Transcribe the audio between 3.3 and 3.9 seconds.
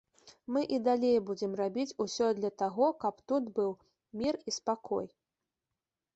тут быў